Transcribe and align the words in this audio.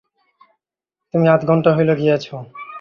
তুমি 1.13 1.25
আধ 1.27 1.41
ঘণ্টা 1.49 1.69
হইল 1.77 1.89
গিয়াছ। 1.99 2.25